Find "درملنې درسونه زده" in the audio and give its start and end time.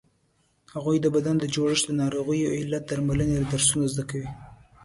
2.89-4.03